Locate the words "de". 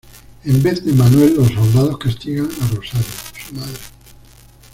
0.83-0.93